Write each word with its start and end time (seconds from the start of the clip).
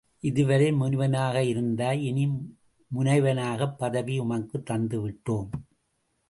இதுவரை 0.19 0.71
முனிவனாக 0.71 1.43
இருந்தாய் 1.43 2.01
இனி 2.01 2.27
முனைவனாகப் 2.95 3.75
பதவி 3.77 4.19
உமக்குத் 4.19 4.65
தந்து 4.65 5.09
விட்டோம். 5.09 5.49